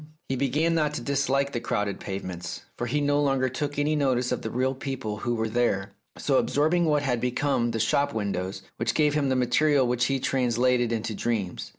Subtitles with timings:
[0.29, 4.31] He began not to dislike the crowded pavements, for he no longer took any notice
[4.31, 8.95] of the real people who were there, so absorbing had become the shop windows which
[8.95, 11.69] gave him the material which he translated into dreams.